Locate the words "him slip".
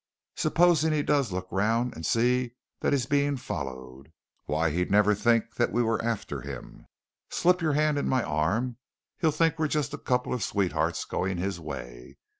6.41-7.61